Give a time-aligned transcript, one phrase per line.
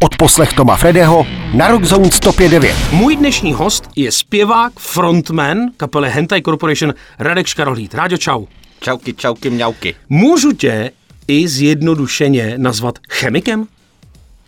[0.00, 2.74] Odposlech Toma Fredeho na Rockzone 105.9.
[2.92, 7.94] Můj dnešní host je zpěvák, frontman kapely Hentai Corporation Radek Škarohlíd.
[7.94, 8.46] Ráďo, čau.
[8.80, 9.94] Čauky, čauky, mňauky.
[10.08, 10.90] Můžu tě
[11.28, 13.66] i zjednodušeně nazvat chemikem?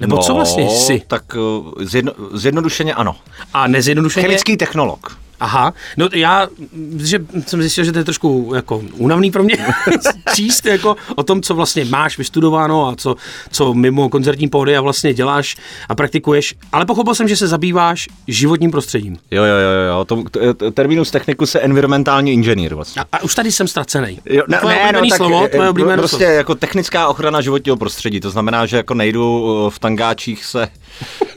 [0.00, 1.02] Nebo no, co vlastně jsi?
[1.06, 3.16] Tak uh, zjedno, zjednodušeně ano.
[3.54, 4.26] A nezjednodušeně?
[4.26, 5.18] Chemický technolog.
[5.40, 6.48] Aha, no já,
[6.96, 9.56] že jsem zjistil, že to je trošku jako únavný pro mě
[10.34, 13.16] číst jako o tom, co vlastně máš vystudováno a co,
[13.50, 15.56] co mimo koncertní pódy a vlastně děláš
[15.88, 19.18] a praktikuješ, ale pochopil jsem, že se zabýváš životním prostředím.
[19.30, 20.04] Jo, jo, jo, jo.
[20.04, 20.24] To,
[20.54, 23.02] to, terminus technicus je environmentální inženýr vlastně.
[23.02, 24.18] A, a už tady jsem ztracený.
[24.24, 26.32] Jo, ne, tvoje ne, no, tak, slovo, tvoje oblíbené prostě slovo.
[26.32, 30.68] jako technická ochrana životního prostředí, to znamená, že jako nejdu uh, v tangáčích se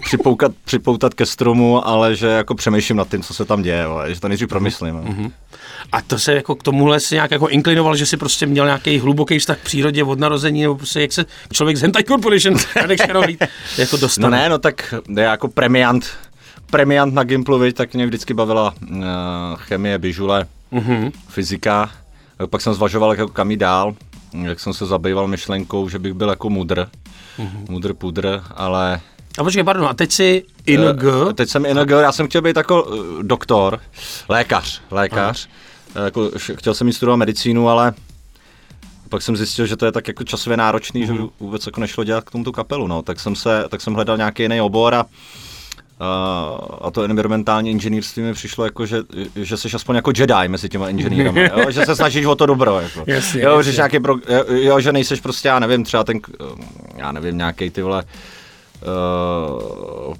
[0.06, 4.14] připoukat, připoutat ke stromu, ale že jako přemýšlím nad tím, co se tam děje, vole,
[4.14, 4.96] že to nejdřív promyslím.
[4.96, 5.32] Mm-hmm.
[5.92, 9.00] A to se jako k tomuhle si nějak jako inklinoval, že si prostě měl nějaký
[9.00, 12.56] hluboký vztah k přírodě od narození, nebo prostě jak se člověk z Hentai Corporation
[13.78, 14.24] jako dostal.
[14.24, 16.06] No ne, no tak já jako premiant,
[16.72, 18.98] premiant na Gimplu, viď, tak mě vždycky bavila uh,
[19.56, 21.12] chemie, bižule, mm-hmm.
[21.30, 21.92] fyzika.
[22.50, 23.96] Pak jsem zvažoval, jako kam jít dál,
[24.42, 26.90] jak jsem se zabýval myšlenkou, že bych byl jako mudr,
[27.40, 27.70] mm-hmm.
[27.70, 29.02] mudr pudr, ale
[29.38, 31.04] A počkej, pardon, a teď si ING?
[31.30, 33.80] Eh, Teď jsem ING, já jsem chtěl být jako eh, doktor,
[34.30, 35.48] lékař, lékař.
[35.96, 37.94] Eh, Jako, chtěl jsem jít studovat medicínu, ale
[39.10, 41.08] pak jsem zjistil, že to je tak jako časově náročný, mm.
[41.08, 43.02] že by vůbec jako nešlo dělat k tomu tu kapelu, no.
[43.02, 45.06] Tak jsem se, tak jsem hledal nějaký jiný obor a
[46.00, 48.98] a, a to environmentální inženýrství mi přišlo jako, že,
[49.36, 51.66] že jsi aspoň jako Jedi mezi těma inženýrama, jo?
[51.72, 52.80] že se snažíš o to dobro.
[52.80, 53.04] Jako.
[53.08, 53.72] Jasně, jo, jasně.
[53.72, 56.20] Že nějaký pro, jo, jo, že nejseš prostě, já nevím, třeba ten,
[56.96, 58.10] já nevím, nějaký ty vole, uh,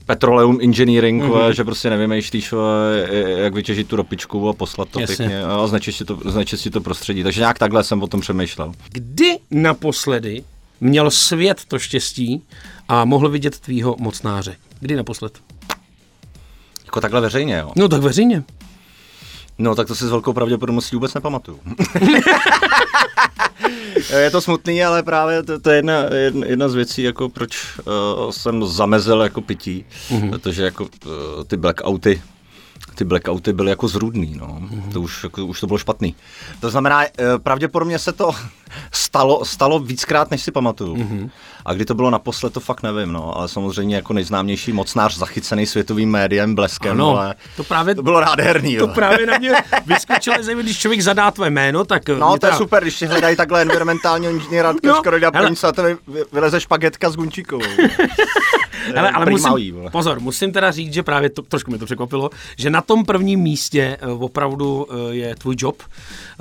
[0.06, 1.50] petroleum engineering, mm-hmm.
[1.50, 5.16] že prostě nevymýšlíš, vole, jak vytěžit tu ropičku a poslat to Jasně.
[5.18, 7.24] pěkně a znečistit to, znečistit to prostředí.
[7.24, 8.74] Takže nějak takhle jsem o tom přemýšlel.
[8.92, 10.44] Kdy naposledy
[10.82, 12.42] měl svět to štěstí
[12.88, 14.56] a mohl vidět tvýho mocnáře?
[14.80, 15.40] Kdy naposled?
[16.86, 17.72] Jako takhle veřejně, jo.
[17.76, 18.44] No tak veřejně.
[19.58, 21.60] No, tak to si s velkou pravděpodobností vůbec nepamatuju.
[24.20, 27.78] je to smutný, ale právě to, to je jedna, jedna, jedna z věcí, jako proč
[27.78, 30.30] uh, jsem zamezil jako pití, mm-hmm.
[30.30, 30.90] protože jako uh,
[31.48, 32.22] ty blackouty
[32.96, 34.48] ty blackouty byly jako zrůdný, no.
[34.48, 34.92] Mm-hmm.
[34.94, 36.16] To už, jako, už to bylo špatný.
[36.60, 37.10] To znamená, eh,
[37.44, 38.32] pravděpodobně se to
[38.92, 40.96] stalo, stalo víckrát, než si pamatuju.
[40.96, 41.30] Mm-hmm.
[41.66, 43.38] A kdy to bylo naposled, to fakt nevím, no.
[43.38, 48.22] Ale samozřejmě jako nejznámější mocnář zachycený světovým médiem, bleskem, Ano, ale to právě- to bylo
[48.22, 48.88] nádherný, To jo.
[48.88, 49.52] právě na mě
[49.86, 52.10] vyskočilo, zejména když člověk zadá tvé jméno, tak...
[52.10, 55.18] No, mě to je teda- super, když si hledají takhle environmentálního inženýra, No, no, skoro
[55.56, 57.64] se a to vy- vy- vyleze špagetka s Gunčíkovou.
[58.98, 62.70] Ale, ale musím, pozor, musím teda říct, že právě to, trošku mě to překvapilo, že
[62.70, 65.84] na tom prvním místě eh, opravdu eh, je tvůj job.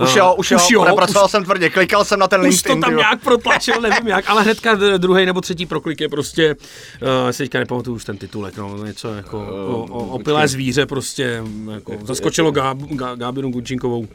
[0.03, 2.41] Už Eh, jo, už jo, už jo pracoval už, jsem tvrdě, klikal jsem na ten
[2.41, 2.81] už to LinkedIn.
[2.81, 2.99] tam ty jo.
[2.99, 7.59] nějak protlačil, nevím jak, ale hnedka druhý nebo třetí proklik je prostě, uh, si teďka
[7.59, 12.51] nepamatuju už ten titulek, no, něco jako o, o, opilé zvíře prostě, mm, jako, zaskočilo
[12.51, 14.09] Gá, Gá, Gábinu Gunčinkovou.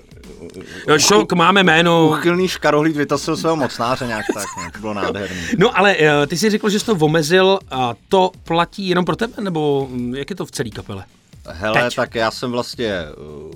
[0.98, 2.08] Šok, máme jméno.
[2.08, 5.42] Uchylný škarohlíd vytasil svého mocnáře nějak tak, to bylo nádherný.
[5.58, 9.16] No ale eh, ty jsi řekl, že jsi to omezil a to platí jenom pro
[9.16, 11.04] tebe, nebo mm, jak je to v celé kapele?
[11.48, 11.96] Hele, Teď.
[11.96, 13.52] tak já jsem vlastně uh,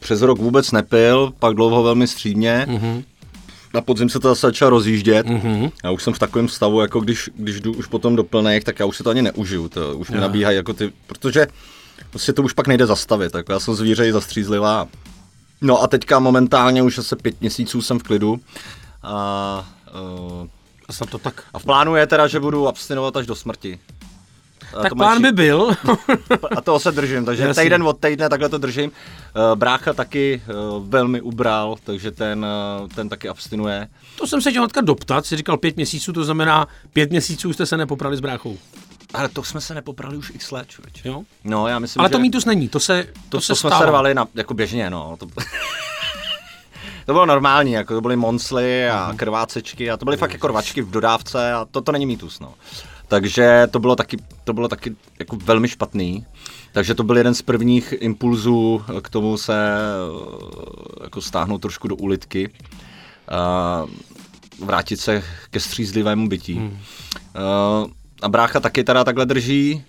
[0.00, 2.66] přes rok vůbec nepil, pak dlouho velmi střídně.
[2.68, 3.04] Mm-hmm.
[3.74, 5.26] Na podzim se to zase začalo rozjíždět.
[5.26, 5.72] Mm-hmm.
[5.84, 8.80] Já už jsem v takovém stavu, jako když, když jdu už potom do plných, tak
[8.80, 9.68] já už si to ani neužiju.
[9.68, 11.46] To už mi nabíhají jako ty, protože
[12.10, 13.34] prostě to už pak nejde zastavit.
[13.34, 14.88] Jako já jsem zvířej zastřízlivá.
[15.60, 18.40] No a teďka momentálně už asi pět měsíců jsem v klidu.
[19.02, 19.68] A,
[20.40, 20.46] uh,
[21.02, 21.42] A to tak.
[21.54, 23.78] a v plánu je teda, že budu abstinovat až do smrti.
[24.78, 25.70] A Tak to plán by byl.
[26.56, 27.62] a toho se držím, takže Jasně.
[27.62, 28.90] týden od týdne takhle to držím.
[28.92, 32.46] Eh, Brácha taky eh, velmi ubral, takže ten,
[32.84, 33.88] eh, ten taky abstinuje.
[34.18, 37.66] to jsem se chtěl hnedka doptat, jsi říkal pět měsíců, to znamená pět měsíců jste
[37.66, 38.58] se nepoprali s bráchou.
[39.14, 41.04] Ale to jsme se nepoprali už x let, člověč.
[41.04, 41.22] Jo?
[41.44, 43.70] No, já myslím, Ale že to mýtus není, to se, to, to, se to jsme
[43.70, 45.16] se rvali na, jako běžně, no.
[45.18, 45.26] To,
[47.06, 49.16] to bylo normální, jako to byly monsly a Mhm.
[49.16, 52.54] krvácečky a to byly fakt jako rvačky v dodávce a to, to není mýtus, no.
[53.12, 56.26] Takže to bylo taky, to bylo taky jako velmi špatný.
[56.72, 61.96] Takže to byl jeden z prvních impulzů k tomu se eh, jako stáhnout trošku do
[61.96, 62.50] ulitky.
[63.28, 63.84] A
[64.64, 66.54] vrátit se ke střízlivému bytí.
[66.54, 66.78] Hmm.
[68.22, 69.84] A brácha taky teda takhle drží.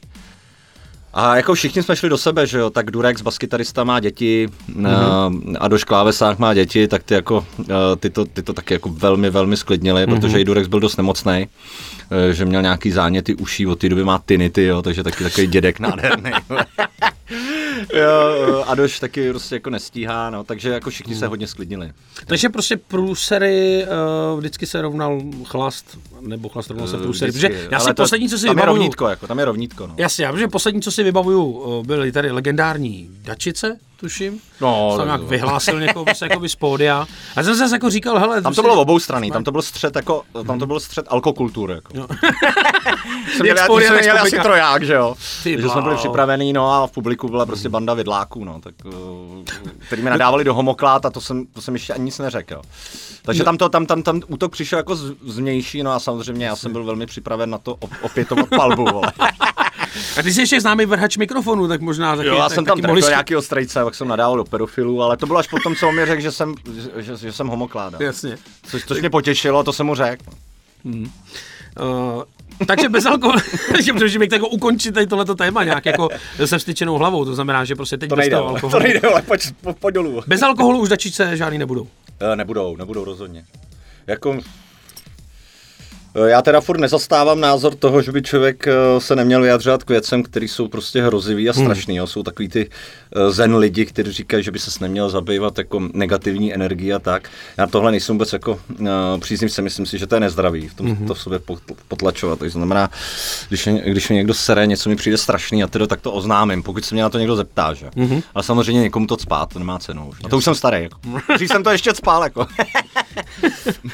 [1.14, 5.58] A jako všichni jsme šli do sebe, že jo, tak Durex, baskytarista má děti mm-hmm.
[5.60, 8.90] a Doš Klávesák má děti, tak ty jako, eh, ty to, ty to taky jako
[8.90, 10.10] velmi, velmi sklidnili, mm-hmm.
[10.10, 11.48] protože i Durex byl dost nemocný,
[12.32, 15.80] že měl nějaký záněty uší, od té doby má tinity, jo, takže taky takový dědek
[15.80, 16.32] nádherný.
[17.94, 21.92] jo, jo, Adoš taky prostě jako nestíhá, no, takže jako všichni se hodně sklidnili.
[22.26, 23.86] Takže prostě průsery
[24.34, 27.32] uh, vždycky se rovnal chlast, nebo chlast rovnal se průsery.
[27.32, 29.88] Protože já si to- poslední, co si tam je vybavuju, rovnítko, jako, tam je rovnítko,
[29.88, 29.96] no.
[29.98, 34.40] Jasně, já protože poslední, co si vybavuju, eh, byly tady legendární Dačice, tuším.
[34.62, 35.28] No, tam tak nějak jo.
[35.28, 37.02] vyhlásil někoho prostě jako z pódia.
[37.36, 39.62] A já jsem zase jako říkal, hele, Tam to bylo obou strany, tam to byl
[39.62, 41.98] střed jako, tam to byl střed alkokultury, jako.
[41.98, 42.08] Jo.
[43.38, 45.16] Jsem Jak měl, spory, jsme měli asi troják, že jo.
[45.44, 45.98] Ty že jsme byli bláho.
[45.98, 48.92] připravení, no a v publiku byla prostě banda vidláků, no, tak, uh,
[49.88, 52.62] který mi nadávali do homoklát a to jsem, to jsem ještě ani nic neřekl.
[53.22, 56.56] Takže tam, to, tam, tam, tam útok přišel jako z, zvnější, no a samozřejmě já
[56.56, 59.12] jsem byl velmi připraven na to op- opětovat palbu, vole.
[60.20, 62.78] A ty jsi ještě známý vrhač mikrofonu, tak možná taky, Jo, já tak, jsem tam
[62.78, 65.76] taky mohli sk- nějaký ostrejce, pak jsem nadával do pedofilů, ale to bylo až potom,
[65.76, 67.98] co on mi řekl, že jsem, že, že, že jsem homokláda.
[68.02, 68.38] Jasně.
[68.68, 70.24] Což, což mě potěšilo, to jsem mu řekl.
[71.82, 72.24] Uh,
[72.68, 73.40] takže bez alkoholu,
[73.84, 76.10] že můžeme jak jako ukončit tady tohleto téma nějak jako
[76.46, 78.84] se vstyčenou hlavou, to znamená, že prostě teď To bez nejde, toho ale, to alkoholu.
[78.84, 80.22] nejde, ale pojď, po, pojď dolů.
[80.28, 81.88] Bez alkoholu už dačice žádný nebudou.
[82.20, 83.46] Eh, Nebudou, nebudou rozhodně.
[84.08, 84.38] Jako,
[86.16, 90.24] já teda furt nezastávám názor toho, že by člověk eh, se neměl vyjadřovat k věcem,
[90.24, 91.96] které jsou prostě hrozivý a strašný.
[91.96, 92.08] Jo.
[92.08, 92.70] Jsou takový ty
[93.16, 97.30] eh, zen lidi, kteří říkají, že by se neměl zabývat jako negativní energií a tak.
[97.58, 98.88] Já tohle nejsem vůbec jako uh,
[99.20, 101.08] příznivce, myslím si, že to je nezdravý v tom mm-hmm.
[101.08, 102.40] to v sobě pot- potlačovat.
[102.40, 102.90] To znamená,
[103.50, 106.86] když, když mě někdo sere, něco mi přijde strašný a tedy tak to oznámím, pokud
[106.86, 107.74] se mě na to někdo zeptá.
[107.74, 107.88] Že?
[107.88, 108.24] Mm-hmm.
[108.36, 110.18] Ale samozřejmě někomu to cpát, to nemá cenu už.
[110.24, 110.84] A to už jsem starý.
[110.84, 111.00] Jako.
[111.36, 112.24] Dřív jsem to ještě cpál.
[112.24, 112.48] Jako.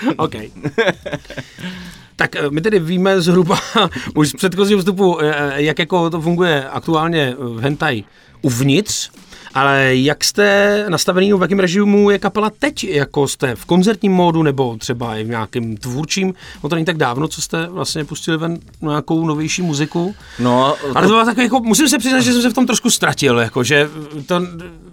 [0.18, 0.36] OK.
[2.19, 3.60] Tak eh, my tedy víme zhruba
[4.16, 8.04] už z předchozího vstupu, eh, jak jako to funguje aktuálně v Hentai
[8.42, 9.10] uvnitř,
[9.54, 12.83] ale jak jste nastavený, v jakém režimu je kapela teď?
[12.83, 16.33] Jako jste v koncertním módu nebo třeba i v nějakém tvůrčím?
[16.63, 20.15] No to není tak dávno, co jste vlastně pustili ven nějakou novější muziku.
[20.39, 22.89] No, Ale to bylo tak jako, musím se přiznat, že jsem se v tom trošku
[22.92, 23.89] ztratil, jako, že
[24.25, 24.42] to,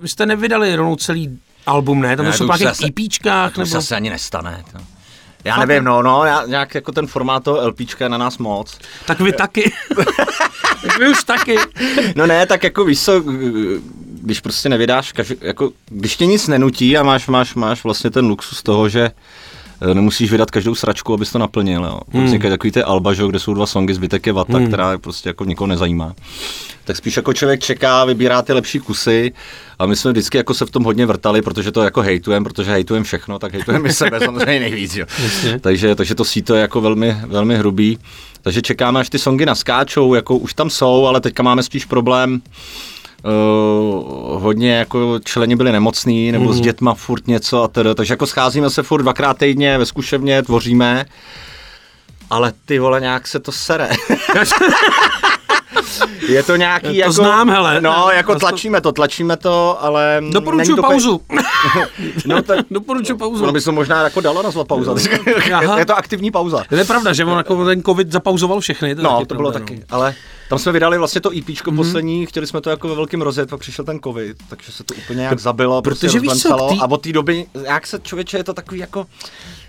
[0.01, 2.17] vy jste nevydali rovnou celý album, ne?
[2.17, 3.71] Tam Ne, to to jsou nějakých se- EPčkách, To nebo...
[3.71, 4.65] se asi ani nestane.
[4.73, 4.96] To.
[5.47, 8.79] Já nevím, no, no, já, nějak jako ten formát toho LPčka je na nás moc.
[9.05, 9.73] Tak vy taky.
[10.83, 11.57] tak vy už taky.
[12.15, 13.23] No ne, tak jako víš co,
[14.23, 18.27] když prostě nevydáš, každý, jako, když tě nic nenutí a máš, máš, máš vlastně ten
[18.27, 19.11] luxus toho, že
[19.95, 21.85] nemusíš vydat každou sračku, abys to naplnil.
[21.85, 22.01] Jo.
[22.13, 22.25] Hmm.
[22.25, 24.67] Vznikají takový ty alba, že, kde jsou dva songy, zbytek je vata, hmm.
[24.67, 26.15] která prostě jako nikoho nezajímá.
[26.85, 29.33] Tak spíš jako člověk čeká, vybírá ty lepší kusy
[29.79, 32.71] a my jsme vždycky jako se v tom hodně vrtali, protože to jako hejtujem, protože
[32.71, 34.97] hejtujem všechno, tak hejtujeme i sebe samozřejmě nejvíc.
[34.97, 35.07] Jo.
[35.61, 37.99] takže, takže to síto je jako velmi, velmi hrubý.
[38.43, 42.41] Takže čekáme, až ty songy naskáčou, jako už tam jsou, ale teďka máme spíš problém,
[43.27, 46.53] Uh, hodně jako členi byli nemocní nebo mm.
[46.53, 50.43] s dětma furt něco a teda, takže jako scházíme se furt dvakrát týdně ve zkušebně,
[50.43, 51.05] tvoříme,
[52.31, 53.89] ale ty vole nějak se to sere.
[56.29, 57.13] Je to nějaký To jako...
[57.13, 57.81] znám, hele.
[57.81, 60.23] No, jako To- tlačíme to, tlačíme to, ale...
[60.33, 61.21] Doporučuji to pauzu.
[62.27, 63.43] No, to, Doporučuji pauzu.
[63.43, 64.95] ono by se možná jako dalo nazvat pauza.
[65.55, 65.79] Aha.
[65.79, 66.63] je to aktivní pauza.
[66.69, 68.95] To je pravda, že on jako ten covid zapauzoval všechny.
[68.95, 69.83] To No, to bylo pravda, taky, no.
[69.91, 70.15] ale
[70.49, 71.77] tam jsme vydali vlastně to EPčko mm-hmm.
[71.77, 74.95] poslední, chtěli jsme to jako ve velkém rozjet, pak přišel ten covid, takže se to
[74.95, 78.37] úplně nějak zabilo, prostě protože víš co, tý- a od té doby, jak se člověče,
[78.37, 79.07] je to takový jako,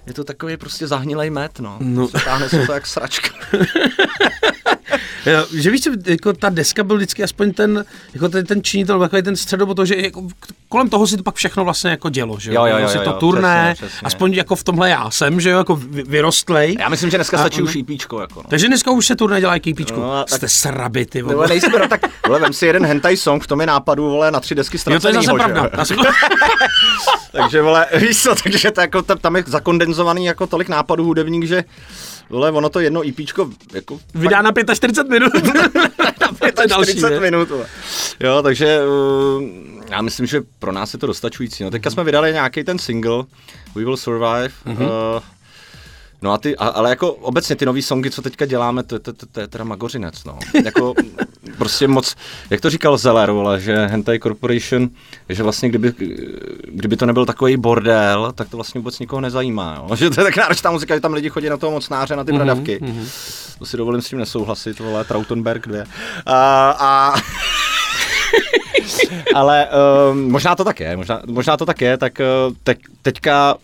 [0.07, 1.77] je to takový prostě zahnilej met, no.
[1.79, 2.07] No.
[2.07, 3.29] Táhne se to jak sračka.
[5.25, 9.21] Jo, Že víš, jako ta deska byl vždycky aspoň ten, jako ten, ten činitel, takový
[9.21, 10.27] ten středobod, toho, že jako
[10.69, 13.09] kolem toho si to pak všechno vlastně jako dělo, že Jo, jo, jo, jo, to
[13.09, 14.05] jo, turné, přesně, přesně.
[14.05, 16.75] aspoň jako v tomhle já jsem, že jo, jako vy- vyrostlej.
[16.79, 18.49] Já myslím, že dneska A stačí ono- už EPčko, jako no.
[18.49, 19.99] Takže dneska už se turné dělá kýpíčku.
[19.99, 21.47] No a tak- Jste sraby, ty Nebo vole.
[21.47, 24.39] nejsme, no tak, vole, vem si jeden hentai song, v tom je nápadu, vole, na
[24.39, 25.69] tři desky Jo, to je zase pravda.
[27.31, 31.43] Takže, vole, víš co, takže to jako, tam, tam je zakondenzovaný jako tolik nápadů hudebník,
[31.45, 31.63] že
[32.29, 35.31] Vole, ono to jedno EPčko jako Vydá na 45 minut.
[36.83, 37.19] 40 ne?
[37.19, 37.49] minut.
[37.49, 37.65] vole.
[38.19, 38.79] Jo, takže
[39.37, 39.43] uh,
[39.89, 41.63] já myslím, že pro nás je to dostačující.
[41.63, 43.23] No, teďka jsme vydali nějaký ten single,
[43.75, 44.49] We Will Survive.
[44.65, 44.77] Mhm.
[44.77, 45.15] Mm-hmm.
[45.15, 45.21] Uh,
[46.21, 49.13] No a ty, a, ale jako obecně ty nový songy, co teďka děláme, to, to,
[49.13, 50.39] to, to je teda magořinec, no.
[50.65, 50.93] Jako
[51.57, 52.15] prostě moc,
[52.49, 54.89] jak to říkal Zeller, vole, že Hentai Corporation,
[55.29, 55.93] že vlastně kdyby,
[56.67, 59.95] kdyby to nebyl takový bordel, tak to vlastně vůbec nikoho nezajímá, jo.
[59.95, 62.31] Že to je tak náročná muzika, že tam lidi chodí na toho mocnáře, na ty
[62.31, 62.79] Mhm, bradavky.
[62.81, 63.07] Mm-hmm.
[63.59, 65.83] To si dovolím s tím nesouhlasit, vole, Trautenberg 2.
[66.25, 67.13] A, a
[69.35, 69.67] ale
[70.11, 73.55] um, možná to tak je, možná, možná to tak je, tak uh, te, teďka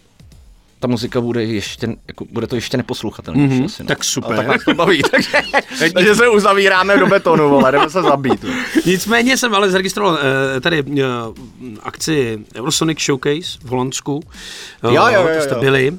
[0.83, 3.55] ta muzika bude ještě, jako, bude to ještě neposlouchatelnější.
[3.55, 3.87] Mhm, asi, no.
[3.87, 4.33] tak super.
[4.33, 5.31] A tak nás to baví, takže,
[5.93, 8.45] takže se uzavíráme do betonu, vole, jdeme se zabít.
[8.85, 10.19] Nicméně jsem ale zaregistroval
[10.57, 11.03] eh, tady eh,
[11.83, 14.23] akci Eurosonic Showcase v Holandsku.
[14.83, 15.59] Jo, jo, jo, To jste jo.
[15.61, 15.93] byli.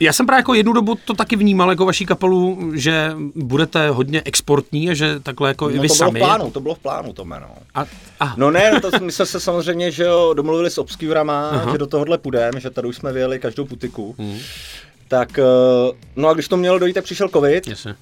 [0.00, 4.22] Já jsem právě jako jednu dobu to taky vnímal jako vaší kapelu, že budete hodně
[4.24, 6.20] exportní a že takhle jako i No vy to bylo sami.
[6.20, 7.46] v plánu, to bylo v plánu, to jméno.
[7.74, 7.84] A,
[8.20, 11.86] a, No ne, to my jsme se samozřejmě, že jo, domluvili s Obscurama, že do
[11.86, 14.14] tohohle půjdeme, že tady už jsme vyjeli každou putiku.
[14.18, 14.38] Mhm.
[15.08, 15.42] Tak, eh,
[16.16, 17.68] no a když to mělo dojít, tak přišel covid.
[17.68, 17.94] jasně.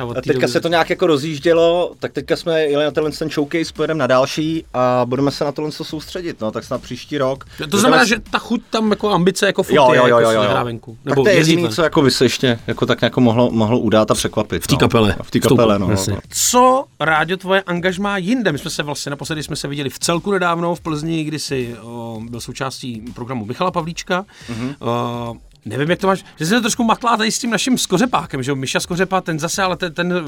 [0.00, 3.10] A A teďka doby- se to nějak jako rozjíždělo, tak teďka jsme jeli na tenhle
[3.12, 6.82] ten showcase, pojedeme na další a budeme se na tohle co soustředit, no, tak snad
[6.82, 7.44] příští rok.
[7.70, 10.30] To znamená, že ta chuť tam jako ambice jako furt Jo, je, jo, jo, jako
[10.30, 10.42] jo, jo.
[10.42, 10.98] nehrá venku.
[11.04, 14.10] tak to je jediný, co jako by se ještě jako tak jako mohlo, mohlo udát
[14.10, 14.62] a překvapit.
[14.64, 15.16] v té kapele.
[15.22, 15.88] V té kapele, no.
[15.88, 16.18] No.
[16.30, 18.52] Co, Ráďo, tvoje angažmá jinde?
[18.52, 21.76] My jsme se vlastně naposledy jsme se viděli v celku nedávno v Plzni, kdy jsi
[21.82, 24.24] o, byl součástí programu Michala Pavlíčka.
[24.48, 24.68] Mhm.
[24.68, 24.74] Mm-hmm.
[24.88, 25.36] O,
[25.68, 28.50] nevím, jak to máš, že se to trošku matlá tady s tím naším skořepákem, že
[28.50, 28.56] jo?
[28.56, 30.24] Miša Skořepa, ten zase, ale ten, ten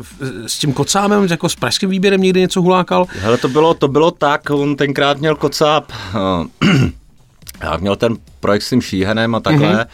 [0.47, 3.07] s tím kocámem, jako s pražským výběrem někdy něco hulákal.
[3.09, 6.67] Hele, to bylo, to bylo tak, on tenkrát měl kocáp, eh,
[7.63, 9.87] já měl ten projekt s tím šíhenem a takhle, mm-hmm.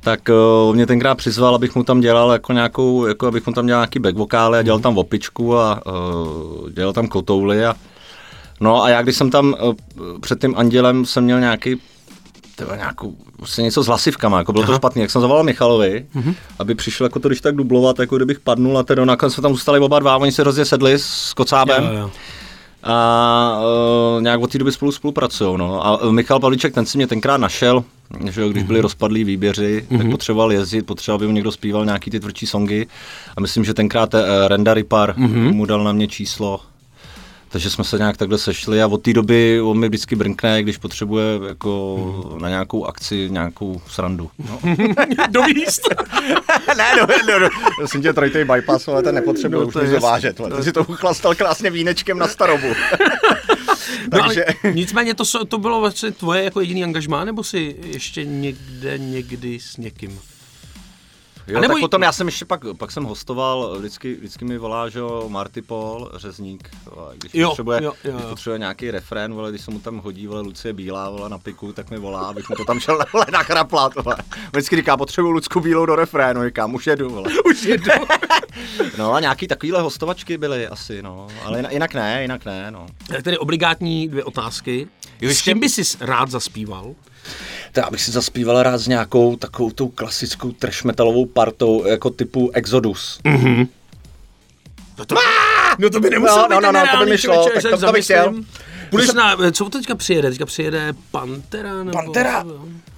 [0.00, 3.66] tak uh, mě tenkrát přizval, abych mu tam dělal jako nějakou, jako abych mu tam
[3.66, 7.74] dělal nějaký back vokály a dělal tam opičku a uh, dělal tam kotouly a
[8.60, 9.74] no a já když jsem tam uh,
[10.20, 11.76] před tím andělem jsem měl nějaký
[12.60, 16.34] tyhle, nějakou, prostě něco s hlasivkama, jako bylo to špatný, jak jsem zavolal Michalovi, mm-hmm.
[16.58, 19.52] aby přišel jako to když tak dublovat, jako kdybych padnul a teda nakonec jsme tam
[19.52, 22.10] zůstali oba dva, oni se hrozně sedli s kocábem Jo, jo.
[22.82, 23.60] a
[24.16, 25.58] uh, nějak od té doby spolu spolupracují.
[25.58, 25.86] No.
[25.86, 27.84] A uh, Michal Pavlíček, ten si mě tenkrát našel,
[28.30, 29.98] že jo, když byli rozpadlí výběři, mm-hmm.
[29.98, 32.86] tak potřeboval jezdit, potřeboval, aby mu někdo zpíval nějaký ty tvrdší songy.
[33.36, 35.52] A myslím, že tenkrát uh, Renda Ripar mm-hmm.
[35.52, 36.60] mu dal na mě číslo.
[37.52, 40.76] Takže jsme se nějak takhle sešli a od té doby on mi vždycky brnkne, když
[40.76, 44.30] potřebuje jako na nějakou akci, nějakou srandu.
[44.38, 44.60] No.
[45.30, 45.88] Dovíst.
[46.76, 47.48] ne, no, no, no.
[47.76, 50.38] Prosím tě, trojtej bypass, ale ten nepotřebuje No, to už dovážet.
[50.38, 50.56] No.
[50.56, 52.68] Ty si to uchlastal krásně vínečkem na starobu.
[54.12, 54.44] No, Takže...
[54.44, 59.60] ale nicméně to, to bylo vlastně tvoje jako jediný angažmá, nebo si ještě někde, někdy
[59.60, 60.20] s někým?
[61.50, 64.58] Jo, A nebo tak potom já jsem ještě pak, pak jsem hostoval, vždycky, vždycky mi
[64.58, 69.34] volá, že Marty Paul, řezník, vole, když, Jo, potřebuje, jo, jo, když potřebuje nějaký refrén,
[69.34, 72.20] vole, když se mu tam hodí, vole, Lucie Bílá, vole, na piku, tak mi volá,
[72.20, 74.16] abych mu to tam šel vole, nachraplat, vole.
[74.52, 77.30] Vždycky říká, potřebuju Lucku Bílou do refrénu, říkám, už jedu, vole.
[77.50, 77.90] Už jedu.
[78.98, 82.86] No a nějaký takovýhle hostovačky byly asi, no, ale jinak, ne, jinak ne, no.
[83.08, 84.88] Tak tedy obligátní dvě otázky.
[85.20, 86.94] Jo, S ještě- čím by si rád zaspíval?
[87.72, 92.50] Tak abych si zaspíval rád s nějakou takovou tou klasickou trash metalovou partou, jako typu
[92.54, 93.20] Exodus.
[94.98, 95.14] No to,
[95.78, 97.78] no to by nemusel No, být no, no, no, to by mi šlo, tak to-
[97.86, 98.34] to bych chtěl.
[98.90, 100.30] Půjdeš na, co teďka přijede?
[100.30, 101.74] Teďka přijede Pantera?
[101.84, 102.44] Nebo, Pantera?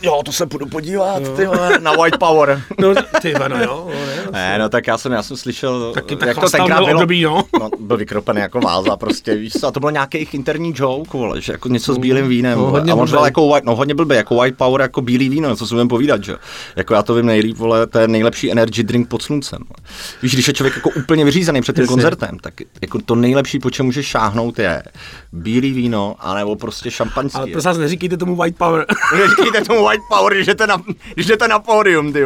[0.03, 2.63] Jo, to se půjdu podívat, ty vole, na White Power.
[2.79, 6.17] No, ty no jo, no, ne, Ne, no tak já jsem, já jsem slyšel, Taky
[6.17, 6.97] tak jak to tenkrát byl bylo.
[6.99, 7.45] období, no.
[7.61, 7.71] no.
[7.81, 11.41] byl vykropený jako váza prostě, víš co, a to byl nějaký jejich interní joke, vole,
[11.41, 13.95] že jako něco s bílým vínem, No, hodně a on říkal jako white, no hodně
[13.95, 16.37] blbý, jako white power, jako bílý víno, co si budeme povídat, že?
[16.77, 19.59] Jako já to vím nejlíp, vole, to je nejlepší energy drink pod sluncem.
[20.23, 21.95] Víš, když je člověk jako úplně vyřízený před tím Jasně.
[21.95, 24.83] koncertem, tak jako to nejlepší, po čem může šáhnout, je
[25.33, 25.82] bílý víno,
[26.19, 27.37] anebo prostě šampaňský.
[27.39, 28.87] Ale prosím vás, neříkejte tomu White Power.
[29.37, 30.83] Říkejte tomu White Power, když jdete na,
[31.15, 32.23] když jdete na pódium, ty.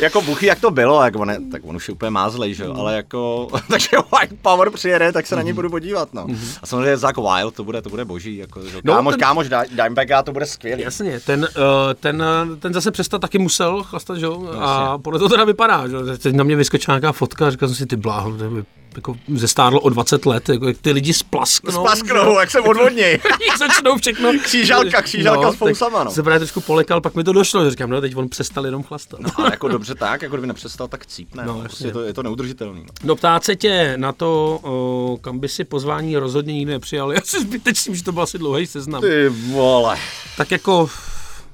[0.00, 2.64] Jako buchy, jak to bylo, jak on, je, tak on už je úplně mázlej, že
[2.64, 6.26] jo, ale jako, takže White Power přijede, tak se na něj budu podívat, no.
[6.62, 8.78] A samozřejmě Zack Wild, to bude, to bude boží, jako, že.
[8.84, 10.82] No, kámoš, ten- kámoš, Di- Dimebacka, to bude skvělý.
[10.82, 14.48] Jasně, ten, uh, ten, uh, ten zase přestat taky musel chlastat, že jo?
[14.60, 16.02] A podle toho teda vypadá, že jo?
[16.18, 18.64] Teď na mě vyskočila nějaká fotka říkal jsem si, ty bláho, to by
[18.96, 21.72] jako zestárlo o 20 let, jako jak ty lidi splasknou.
[21.72, 23.18] Splasknou, jak se odvodněj.
[23.48, 24.32] Jak začnou všechno.
[24.44, 26.10] Křížálka, křížálka s fousama, no.
[26.10, 28.82] Se právě trošku polekal, pak mi to došlo, že říkám, no teď on přestal jenom
[28.82, 29.20] chlastat.
[29.20, 32.02] No, Ale jako dobře tak, jako kdyby nepřestal, tak cípne, No, no, prostě je to,
[32.02, 32.80] je to neudržitelný.
[32.80, 32.88] No.
[33.04, 37.12] no ptát se tě na to, o, kam by si pozvání rozhodně nikdy nepřijal.
[37.12, 39.02] Já si zbytečný, že to byl asi dlouhý seznam.
[39.02, 39.98] Ty vole.
[40.36, 40.90] Tak jako,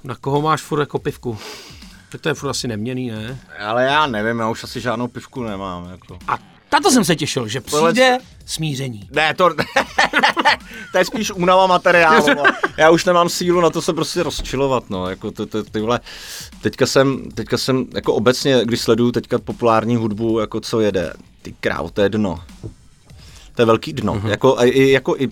[0.05, 1.39] na koho máš furt jako pivku?
[2.13, 3.39] Tak to je furt asi neměný, ne?
[3.59, 6.19] Ale já nevím, já už asi žádnou pivku nemám, jako.
[6.29, 6.39] A
[6.71, 9.09] tato jsem se těšil, že Tohle- přijde smíření.
[9.12, 9.50] Ne, to,
[10.93, 12.25] to je spíš únava materiálu.
[12.35, 12.53] vole.
[12.77, 16.00] Já už nemám sílu na to se prostě rozčilovat, no, jako to, to, ty vole,
[16.61, 21.12] teďka jsem, teďka jsem, jako obecně, když sleduju teďka populární hudbu, jako co jede,
[21.43, 22.43] ty kráv, to je dno.
[23.55, 24.23] To je velký dno, Mhm.
[24.27, 24.31] uh-huh.
[24.31, 25.29] jako, a i, jako i,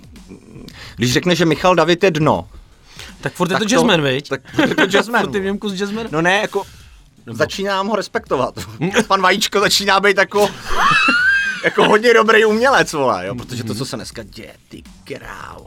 [0.97, 2.49] když řekne, že Michal David je dno,
[3.21, 4.29] Tak furt je Tak to to- jazzman, viď?
[4.29, 6.07] tak furt je to jazzman, Furt je kus jazzman?
[6.11, 6.63] no ne, jako,
[7.33, 8.55] začínám ho respektovat.
[9.07, 10.49] Pan Vajíčko začíná být jako,
[11.65, 15.67] jako hodně dobrý umělec, vole, jo, protože to, co se dneska děje, ty krávo.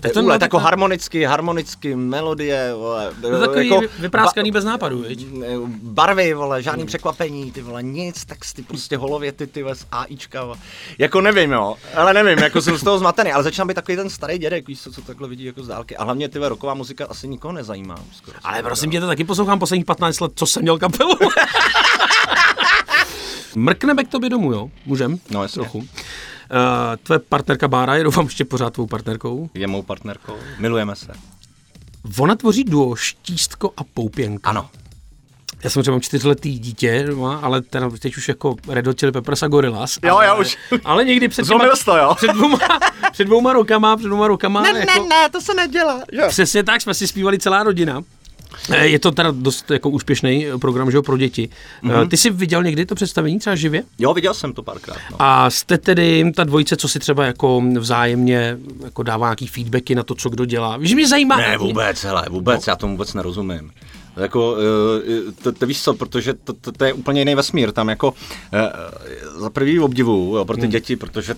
[0.00, 3.12] Tak to tak jako tak- harmonicky, harmonicky, melodie, vole.
[3.20, 5.26] To je takový jako vypráskaný bez nápadu, viď?
[5.82, 10.58] barvy, vole, žádný překvapení, ty vole, nic, texty, prostě holověty, ty vole, z AIčka, vole.
[10.98, 14.10] Jako nevím, jo, ale nevím, jako jsem z toho zmatený, ale začínám být takový ten
[14.10, 15.96] starý dědek, víš co, co takhle vidí jako z dálky.
[15.96, 17.96] A hlavně ty roková muzika asi nikoho nezajímá.
[18.16, 21.10] Skoro, Ale prosím tě, to taky poslouchám posledních 15 let, co jsem měl kapelu.
[23.58, 24.70] Mrkneme k tobě domů, jo?
[24.86, 25.18] Můžem?
[25.30, 25.60] No, jasně.
[25.62, 25.78] Trochu.
[25.78, 25.84] Uh,
[27.02, 29.50] tvoje partnerka Bára je doufám ještě pořád tvou partnerkou.
[29.54, 31.12] Je mou partnerkou, milujeme se.
[32.18, 34.50] Ona tvoří duo Štístko a Poupěnka.
[34.50, 34.70] Ano.
[35.64, 39.12] Já jsem třeba mám čtyřletý dítě doma, ale teda teď už jako Red Hot Chili
[39.12, 39.98] Peppers a Gorillaz.
[40.04, 40.56] Jo, ale, já už.
[40.84, 42.14] Ale někdy před, jsi to, jo?
[42.16, 42.58] před, dvouma,
[43.12, 44.68] před dvouma rokama, před dvouma rokama.
[44.68, 46.02] jako, ne, to se nedělá.
[46.12, 46.26] Jo.
[46.28, 48.02] Přesně tak, jsme si zpívali celá rodina.
[48.70, 51.48] Eh, Je to teda dost jako úspěšný program, že jo, pro děti.
[51.84, 52.08] Mm-hmm.
[52.08, 53.82] Ty jsi viděl někdy to představení třeba živě?
[53.98, 54.96] jo, viděl jsem to párkrát.
[55.10, 55.16] No.
[55.18, 60.02] A jste tedy ta dvojice, co si třeba jako vzájemně jako dává nějaký feedbacky na
[60.02, 60.76] to, co kdo dělá.
[60.76, 61.36] Víš, mě zajímá.
[61.36, 62.70] Ne, vůbec, hele, vůbec, no.
[62.70, 63.70] já tomu vůbec nerozumím.
[64.16, 64.56] Jako,
[65.28, 68.14] eh, to, to víš co, protože to, to, to je úplně jiný vesmír, tam jako
[69.38, 71.34] za prvý obdivu jo, pro ty děti, protože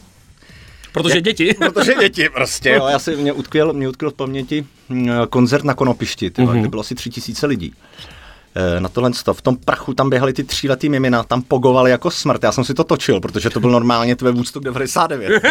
[0.92, 1.54] Protože děti.
[1.58, 2.86] Protože děti prostě, jo.
[2.86, 6.60] Já si mě utkvěl, mě utkvěl v paměti mm, koncert na Konopišti, tyhle, mm-hmm.
[6.60, 7.74] kde bylo asi tři tisíce lidí.
[8.54, 9.34] Eh, Na tohle sto.
[9.34, 12.42] V tom prachu tam běhali ty tříletý mimina, tam pogovali jako smrt.
[12.42, 15.42] Já jsem si to točil, protože to byl normálně tvé Woodstock 99.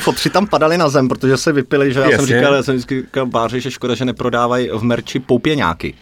[0.00, 2.36] Fotři tam padali na zem, protože se vypili, že já jsem Jasně.
[2.36, 5.94] říkal, já jsem vždycky říkal Báři, že škoda, že neprodávají v merči poupěňáky.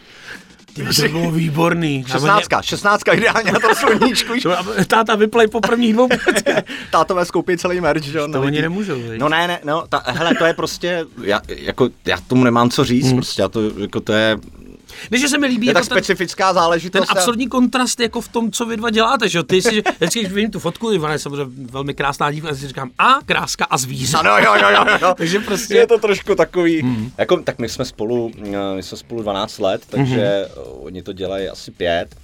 [0.77, 2.05] Ty, to bylo výborný.
[2.13, 4.33] A oni- 16, 16 ideálně na to sluníčku.
[4.33, 4.47] víš.
[4.87, 6.09] Táta vyplej po prvních dvou.
[6.91, 8.25] Tátové skoupí celý merch, že jo.
[8.27, 9.21] To na oni nemůžou, viď?
[9.21, 12.85] No ne, ne, no, ta, hele, to je prostě, já, jako, já tomu nemám co
[12.85, 13.17] říct, hmm.
[13.17, 14.37] prostě, já to, jako to je,
[15.11, 17.07] Víš, že se mi líbí je jako tak ten, specifická záležitost.
[17.07, 19.43] ten absurdní kontrast jako v tom, co vy dva děláte, že?
[19.43, 22.69] Ty si, vždycky, když vidím tu fotku, Ivana je samozřejmě velmi krásná dívka, a si
[22.69, 24.17] říkám, a kráska a zvíře.
[24.17, 25.15] Ano, jo, jo, jo, jo.
[25.17, 27.11] Takže prostě- Je to trošku takový, hmm.
[27.19, 30.65] jako, tak my jsme spolu, eh, my jsme spolu 12 let, takže hmm.
[30.81, 32.17] oni to dělají asi pět.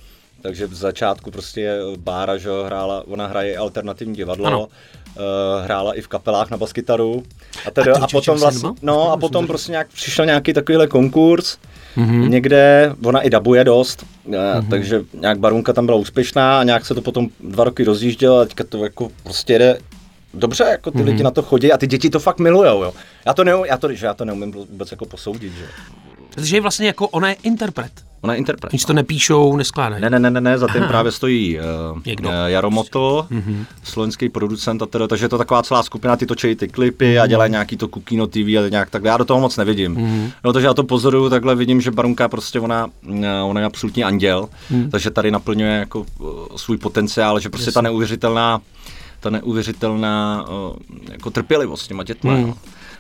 [0.42, 4.60] Takže v začátku prostě Bára, že hrála, ona hraje alternativní divadlo, Ano.
[5.16, 7.22] Uh, hrála i v kapelách na baskytaru.
[7.66, 11.58] A, teda, A a, potom vlastně, no a potom prostě nějak přišel nějaký takovýhle konkurs,
[11.96, 12.28] mm-hmm.
[12.28, 14.68] někde, ona i dabuje dost, mm-hmm.
[14.70, 18.44] takže nějak Barunka tam byla úspěšná a nějak se to potom dva roky rozjíždělo a
[18.44, 19.78] teďka to jako prostě jde
[20.34, 21.04] dobře, jako ty mm-hmm.
[21.04, 22.92] lidi na to chodí a ty děti to fakt milujou, jo.
[23.26, 25.64] Já to, neumím, já to, že já to neumím vůbec jako posoudit, že
[26.34, 27.92] Protože je vlastně jako, ona je interpret.
[28.20, 28.72] Ona je interpret.
[28.72, 30.02] Oni si to nepíšou, neskládají.
[30.02, 32.28] Ne, ne, ne, ne, ne, za tím právě stojí uh, Někdo.
[32.28, 33.64] uh, Jaromoto, mm-hmm.
[33.82, 37.22] slovenský producent a teda, takže je to taková celá skupina, ty točí ty klipy mm-hmm.
[37.22, 39.96] a dělají nějaký to Kukino TV a nějak takhle, já do toho moc nevidím.
[39.96, 40.30] Mm-hmm.
[40.44, 44.04] No, takže já to pozoruju, takhle vidím, že Barunka prostě ona, uh, ona je absolutní
[44.04, 44.90] anděl, mm-hmm.
[44.90, 46.06] takže tady naplňuje jako
[46.56, 48.60] svůj potenciál, že prostě ta neuvěřitelná
[49.20, 50.46] ta neuvěřitelná
[51.12, 52.34] jako trpělivost s těma dětma.
[52.34, 52.54] Mm.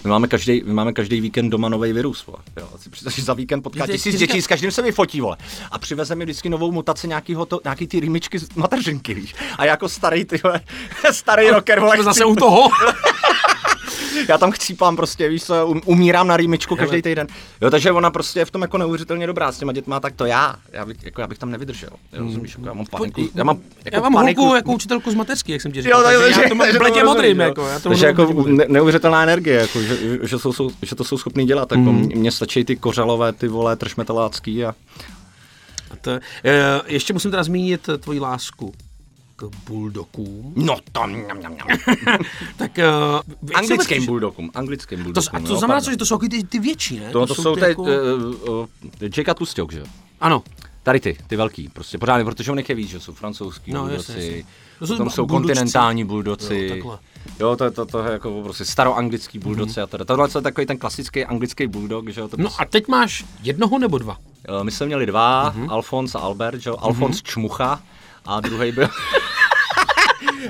[0.04, 2.26] My máme, každý, my máme každý víkend doma nový virus.
[2.26, 2.38] Vole.
[2.60, 2.68] Jo,
[3.08, 5.36] si za víkend potká tisíc dětí, s každým se vyfotí, vole.
[5.70, 9.34] A přiveze mi vždycky novou mutaci nějakýho to, nějaký ty rýmičky z mateřinky, víš.
[9.58, 10.60] A jako starý, ty vole,
[11.10, 12.68] starý rocker, vole, Jsme zase u toho.
[14.28, 17.26] já tam chcípám prostě, víš co, um, umírám na rýmičku každý týden.
[17.60, 20.26] Jo, takže ona prostě je v tom jako neuvěřitelně dobrá s těma dětma, tak to
[20.26, 21.90] já, já bych, jako já bych tam nevydržel.
[22.12, 25.10] Jo, rozumíš, jako já mám paniku, já mám, jako já mám paniku, holku jako učitelku
[25.10, 26.00] z mateřský, jak jsem ti říkal.
[26.00, 27.66] Jo, takže takže, já to mám tomu modrým, jako.
[27.66, 31.46] Já tomu takže jako neuvěřitelná energie, jako, že, že, jsou, jsou, že to jsou schopní
[31.46, 31.72] dělat.
[31.72, 32.08] Jako, mm.
[32.14, 34.74] Mně stačí ty kořalové, ty vole, tršmetalácký a
[35.90, 36.20] A to, eh,
[36.86, 38.72] ještě musím teda zmínit eh, tvoji lásku
[39.50, 40.52] k bulldogům.
[40.56, 41.54] No to mňam, mňam.
[42.56, 45.28] Tak, uh, Anglickým bulldogům, anglickým To, bulldogům.
[45.32, 47.10] a to jo, znamená, co, že to jsou ty, ty větší, ne?
[47.10, 47.82] To, to, jsou ty ty, jako...
[47.82, 47.88] uh,
[48.48, 48.66] uh,
[49.16, 49.84] Jacka Tlusťok, že jo?
[50.20, 50.42] Ano,
[50.84, 53.92] Tady ty, ty velký, prostě pořádně, protože nich je víc, že jsou francouzský No, no,
[53.92, 54.30] jasně, jasně.
[54.30, 54.46] buldoci,
[54.78, 55.48] To jsou potom jsou buldočci.
[55.54, 56.98] kontinentální Jo, buldoci, takhle.
[57.40, 60.04] jo, to, je- to, to je jako prostě staroanglický buldoci a teda.
[60.04, 63.78] Tohle je takový ten klasický anglický bulldog, že jo, to no a teď máš jednoho
[63.78, 64.16] nebo dva?
[64.62, 65.66] My jsme měli dva, Mhm.
[65.66, 65.72] uh-huh.
[65.72, 66.70] Alfons a Albert, že?
[66.70, 66.76] jo?
[66.80, 67.82] Alfons Čmucha
[68.24, 68.88] a druhý byl...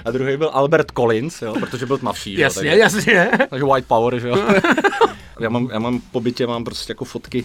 [0.05, 1.55] a druhý byl Albert Collins, jo?
[1.61, 2.35] protože byl tmavší.
[2.35, 3.31] jo, Jasně, takže, jasně.
[3.51, 4.37] takže white power, že jo.
[5.41, 7.45] já, mám, já mám po bytě mám prostě jako fotky,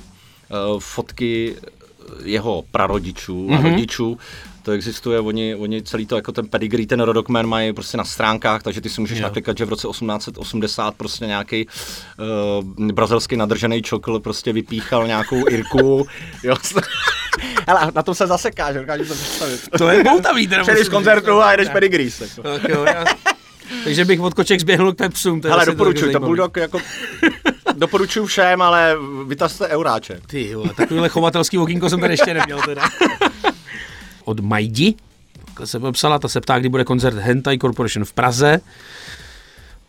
[0.74, 1.56] uh, fotky
[2.24, 4.18] jeho prarodičů a rodičů.
[4.64, 8.64] To existuje, oni, oni celý to, jako ten pedigree, ten rodokmen mají prostě na stránkách,
[8.64, 9.24] takže ty si můžeš Jo.
[9.24, 11.68] naklikat, že v roce 1880 prostě nějaký
[12.78, 16.08] uh, brazilský nadržený čokl prostě vypíchal nějakou Irku.
[16.44, 16.56] jo.
[17.68, 19.60] Ale na tom se zaseká, že dokážeš to představit.
[19.78, 20.48] To je boutavý.
[20.48, 21.44] teda Přijdeš z musím koncertu říct.
[21.44, 22.22] a jedeš pedigrees.
[22.22, 22.42] Jako.
[22.42, 23.06] Tak jo, já...
[23.84, 25.42] Takže bych od koček zběhnul k pepsům.
[25.44, 26.80] Hele, asi doporučuji, to bulldog jako...
[27.78, 28.96] Doporučuji všem, ale
[29.28, 30.20] vytazte euráče.
[30.28, 32.82] Ty jo, takovýhle chovatelský okýnko jsem tady ještě neměl teda.
[34.26, 34.96] Od Majdi,
[35.46, 38.60] takhle se psala, ta se ptá, kdy bude koncert Hentai Corporation v Praze.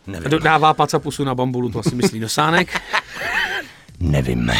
[0.07, 0.29] Nevím.
[0.29, 2.81] Dodává pacapusu na bambulu, to asi myslí dosánek.
[3.99, 4.51] Nevím.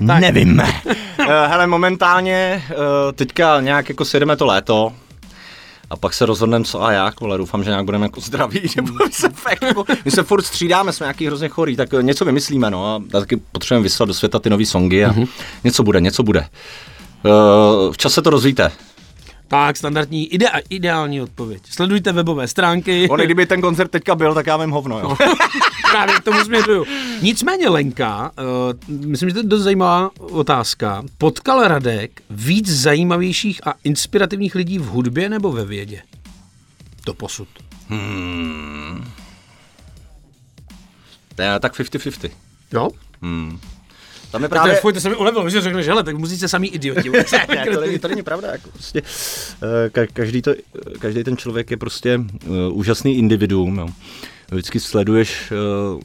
[0.00, 0.60] Nevím.
[0.60, 2.74] Eh, Hele, momentálně eh,
[3.12, 4.92] teďka nějak jako si jdeme to léto,
[5.90, 8.92] a pak se rozhodneme co a jak, ale doufám, že nějak budeme jako zdraví, nebo
[8.92, 12.24] my se, fakt, jako, my se furt střídáme, jsme nějaký hrozně chorý, tak eh, něco
[12.24, 15.28] vymyslíme, no a taky potřebujeme vyslat do světa ty nové songy a mm-hmm.
[15.64, 16.48] něco bude, něco bude.
[17.24, 18.72] Uh, v čase to rozvíte.
[19.48, 21.62] Tak, standardní, ide, ideální odpověď.
[21.70, 23.08] Sledujte webové stránky.
[23.08, 25.16] On, kdyby ten koncert teďka byl, tak já vím hovno, jo.
[25.90, 26.84] Právě k tomu směřuju.
[27.22, 31.02] Nicméně Lenka, uh, myslím, že to je dost zajímavá otázka.
[31.18, 36.02] Potkal Radek víc zajímavějších a inspirativních lidí v hudbě nebo ve vědě?
[37.06, 37.48] Do posud.
[37.88, 39.04] Hmm.
[41.34, 42.30] Tak 50-50.
[42.72, 42.88] Jo?
[43.22, 43.60] Hmm.
[44.36, 44.74] Tam je Právě...
[44.74, 47.10] Fuj, to se mi ulevilo, že řekneš, hele, tak musíte samý idioti.
[47.48, 48.48] ne, to, není, to není pravda.
[48.52, 49.02] Jako prostě,
[49.62, 50.54] eh, ka- každý, to,
[50.98, 53.78] každý ten člověk je prostě uh, úžasný individuum.
[53.78, 53.88] Jo.
[54.50, 56.00] Vždycky sleduješ uh,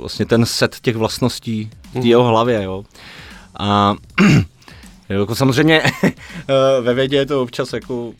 [0.00, 2.62] vlastně ten set těch vlastností v té jeho hlavě.
[2.62, 2.84] Jo.
[3.58, 3.94] A
[5.08, 5.82] jako samozřejmě
[6.80, 8.12] ve vědě je to občas jako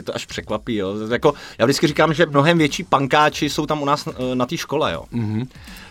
[0.00, 0.76] tě to až překvapí.
[0.76, 0.94] Jo.
[1.10, 4.56] Jako, já vždycky říkám, že mnohem větší pankáči jsou tam u nás na, na té
[4.56, 4.92] škole.
[4.92, 5.04] Jo.
[5.12, 5.46] Mm-hmm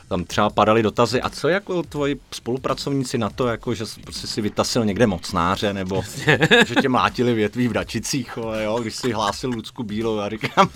[0.09, 4.41] tam třeba padaly dotazy, a co jako tvoji spolupracovníci na to, jako, že prostě si
[4.41, 6.03] vytasil někde mocnáře, nebo
[6.65, 10.69] že tě mlátili větví v Dačicích, jo, když si hlásil Lucku Bílou, a říkám,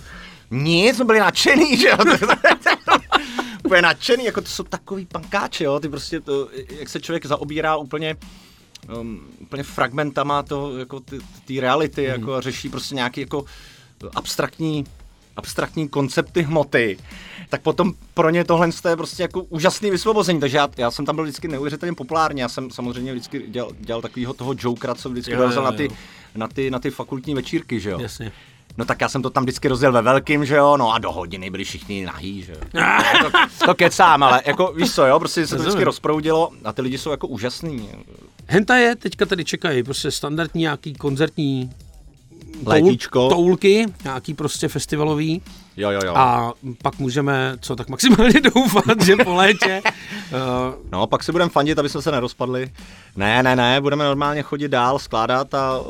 [0.50, 1.96] nic, jsme byli nadšený, že jo,
[3.64, 7.76] úplně nadšený, jako to jsou takový pankáči, jo, ty prostě, to, jak se člověk zaobírá
[7.76, 8.16] úplně
[9.00, 12.08] um, úplně fragmentama to, jako ty, ty reality, mm.
[12.08, 13.44] jako a řeší prostě nějaký jako
[14.14, 14.84] abstraktní
[15.36, 16.98] abstraktní koncepty hmoty,
[17.48, 20.40] tak potom pro ně tohle je prostě jako úžasný vysvobození.
[20.40, 22.40] Takže já, já jsem tam byl vždycky neuvěřitelně populární.
[22.40, 25.88] Já jsem samozřejmě vždycky dělal, dělal takového toho jokera, co vždycky dorazil na ty,
[26.34, 28.00] na, ty, na ty fakultní večírky, že jo.
[28.00, 28.32] Jasně.
[28.76, 31.12] No tak já jsem to tam vždycky rozjel ve velkým, že jo, no a do
[31.12, 32.58] hodiny byli všichni nahý, že jo.
[33.22, 36.82] to, to kecám, ale jako víš co, jo, prostě se to vždycky rozproudilo a ty
[36.82, 37.88] lidi jsou jako úžasný.
[38.46, 41.70] Henta je, teďka tady čekají prostě standardní nějaký koncertní
[42.66, 43.28] Létíčko.
[43.28, 45.42] toulky, nějaký prostě festivalový.
[45.76, 46.14] Jo, jo, jo.
[46.16, 49.82] A pak můžeme, co tak maximálně doufat, že po létě.
[49.84, 50.74] uh...
[50.92, 52.70] No, pak si budeme fandit, aby jsme se nerozpadli.
[53.16, 55.80] Ne, ne, ne, budeme normálně chodit dál, skládat a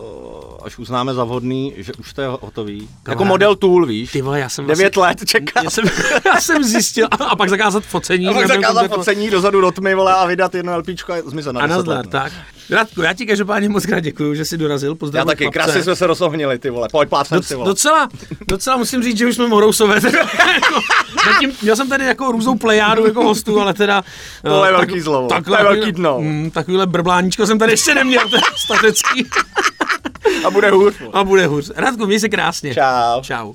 [0.64, 2.88] až uznáme za vhodný, že už to je hotový.
[3.07, 4.12] No, jako model tool, víš.
[4.12, 5.62] Ty vole, já jsem Devět vlastně, let čeká.
[5.62, 5.85] Já jsem,
[6.27, 8.27] já jsem zjistil, a, a pak zakázat focení.
[8.29, 11.61] A pak zakázat focení dozadu do tmy, vole, a vydat jedno LPčko a zmizet na
[11.61, 12.11] A nazdar, no.
[12.11, 12.33] tak.
[12.70, 14.94] Radku, já ti každopádně moc krát děkuju, že jsi dorazil.
[14.94, 16.88] Pozdravím já taky, krásně jsme se rozohnili, ty vole.
[16.92, 17.66] Pojď, plácnem si, vole.
[17.68, 18.09] Docela,
[18.48, 19.94] docela musím říct, že už jsme morousové.
[20.55, 20.81] jako,
[21.27, 24.03] zatím, měl jsem tady jako různou plejádu jako hostů, ale teda...
[24.42, 26.18] To je tak, velký zlo, takhle, to je velký dno.
[26.20, 29.27] Mm, takovýhle brbláníčko jsem tady ještě neměl, to je statecký.
[30.44, 30.94] A bude hůř.
[31.12, 31.70] A bude hůř.
[31.77, 32.74] Radku, měj se krásně.
[32.74, 33.22] Čau.
[33.22, 33.53] Čau.